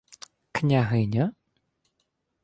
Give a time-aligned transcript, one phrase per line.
[0.55, 1.25] —Княгиня?